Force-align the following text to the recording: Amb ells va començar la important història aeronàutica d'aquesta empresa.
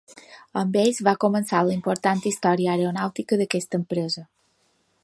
Amb 0.61 0.77
ells 0.83 1.01
va 1.07 1.13
començar 1.25 1.61
la 1.67 1.75
important 1.81 2.25
història 2.31 2.73
aeronàutica 2.77 3.41
d'aquesta 3.43 3.83
empresa. 3.83 4.27